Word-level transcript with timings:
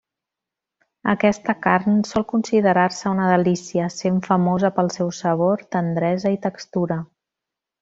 Aquesta 1.11 1.53
carn 1.65 1.99
sol 2.11 2.25
considerar-se 2.31 3.11
una 3.17 3.29
delícia, 3.33 3.91
sent 3.97 4.19
famosa 4.29 4.73
pel 4.81 4.91
seu 4.97 5.13
sabor, 5.21 5.63
tendresa 5.77 6.35
i 6.39 6.43
textura. 6.49 6.99